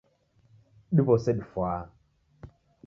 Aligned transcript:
Diw'ose 0.95 1.31
difwaa 1.37 1.81